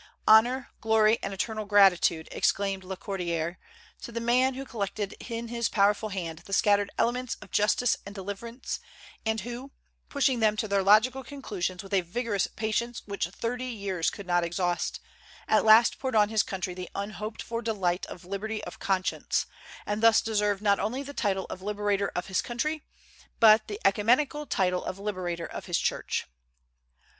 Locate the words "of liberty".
18.07-18.63